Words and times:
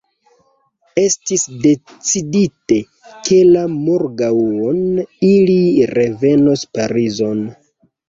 Estis 1.01 1.43
decidite, 1.65 2.79
ke 3.29 3.39
la 3.53 3.67
morgaŭon 3.77 4.83
ili 5.33 5.63
revenos 5.97 6.69
Parizon. 6.77 7.51